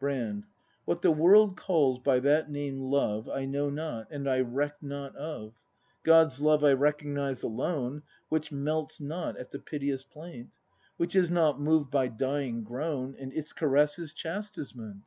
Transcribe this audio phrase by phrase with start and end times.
[0.00, 0.46] Brand.
[0.86, 5.14] What the world calls by that name "Love,' I know not and I reck not
[5.14, 5.52] of.
[6.04, 8.02] God's love I recognise alone.
[8.30, 10.56] Which melts not at the piteous plaint.
[10.96, 13.14] Which is not moved by dying groan.
[13.18, 15.02] And its caress i s chastisement.